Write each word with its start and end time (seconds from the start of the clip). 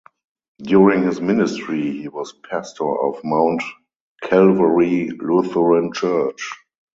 During 0.63 1.03
his 1.03 1.21
ministry 1.21 1.91
he 1.91 2.07
was 2.07 2.33
pastor 2.33 2.91
of 3.03 3.23
Mount 3.23 3.61
Calvary 4.23 5.11
Lutheran 5.11 5.93
Church. 5.93 6.41